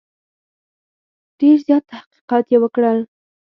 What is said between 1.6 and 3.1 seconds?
زیات تحقیقات یې وکړل.